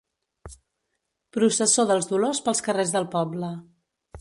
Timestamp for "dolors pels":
2.15-2.65